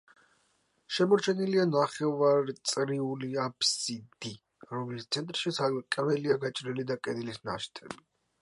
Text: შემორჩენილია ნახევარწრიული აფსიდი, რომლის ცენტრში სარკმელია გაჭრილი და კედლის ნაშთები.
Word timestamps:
შემორჩენილია 0.95 1.65
ნახევარწრიული 1.73 3.29
აფსიდი, 3.43 4.33
რომლის 4.73 5.07
ცენტრში 5.17 5.55
სარკმელია 5.61 6.43
გაჭრილი 6.47 6.91
და 6.95 6.99
კედლის 7.09 7.43
ნაშთები. 7.51 8.05